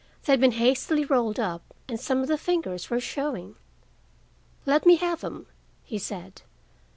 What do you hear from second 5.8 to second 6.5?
he said.